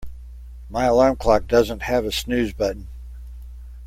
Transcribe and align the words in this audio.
My 0.67 0.85
alarm 0.85 1.17
clock 1.17 1.45
doesn't 1.47 1.83
have 1.83 2.05
a 2.05 2.11
snooze 2.11 2.53
button. 2.53 2.87